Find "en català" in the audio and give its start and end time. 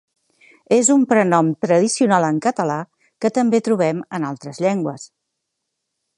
2.31-2.79